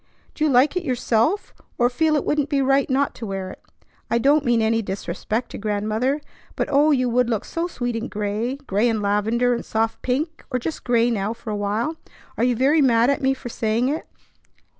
Do 0.33 0.43
you 0.43 0.49
like 0.49 0.75
it 0.75 0.83
yourself, 0.83 1.53
or 1.77 1.87
feel 1.87 2.15
it 2.15 2.25
wouldn't 2.25 2.49
be 2.49 2.59
right 2.59 2.89
not 2.89 3.13
to 3.13 3.25
wear 3.27 3.51
it? 3.51 3.61
I 4.09 4.17
don't 4.17 4.43
mean 4.43 4.59
any 4.59 4.81
disrespect 4.81 5.51
to 5.51 5.59
Grandmother; 5.59 6.21
but 6.55 6.69
oh, 6.71 6.89
you 6.89 7.07
would 7.07 7.29
look 7.29 7.45
so 7.45 7.67
sweet 7.67 7.95
in 7.95 8.07
gray, 8.07 8.55
gray 8.55 8.89
and 8.89 9.03
lavender 9.03 9.53
and 9.53 9.63
soft 9.63 10.01
pink, 10.01 10.43
or 10.49 10.57
just 10.57 10.83
gray 10.85 11.11
now 11.11 11.33
for 11.33 11.51
a 11.51 11.55
while. 11.55 11.97
Are 12.35 12.43
you 12.43 12.55
very 12.55 12.81
mad 12.81 13.11
at 13.11 13.21
me 13.21 13.35
for 13.35 13.49
saying 13.49 13.89
it?" 13.89 14.07